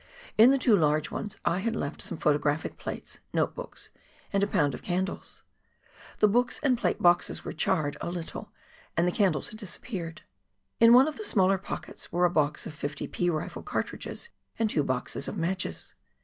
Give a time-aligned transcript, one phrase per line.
[0.35, 3.91] In the two large ones I had left some photographic plates, note books,
[4.33, 5.43] and a pound of candles;
[6.17, 8.51] the books and plate boxes were charred a little,
[8.97, 10.23] and the candles had disappeared.
[10.79, 14.71] In one of the smaller pockets were a box of fifty pea rifle cartridges, and
[14.71, 15.93] two boxes of matches.